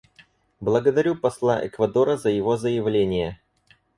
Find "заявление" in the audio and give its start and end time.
2.57-3.39